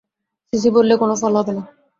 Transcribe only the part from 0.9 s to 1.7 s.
কোনো ফল হবে না।